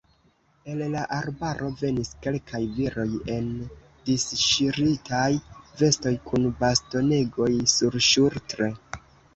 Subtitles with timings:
[0.75, 3.51] El la arbaro venis kelkaj viroj en
[4.09, 5.29] disŝiritaj
[5.83, 8.75] vestoj kun bastonegoj surŝultre.